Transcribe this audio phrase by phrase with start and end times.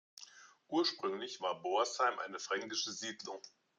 [0.67, 3.39] Ursprünglich war Boisheim eine fränkische Siedlung.